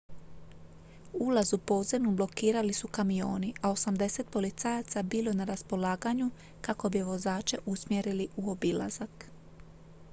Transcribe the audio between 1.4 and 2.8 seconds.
u podzemnu blokirali